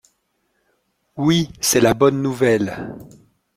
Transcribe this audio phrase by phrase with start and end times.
[1.15, 2.97] Oui, c'est la bonne nouvelle.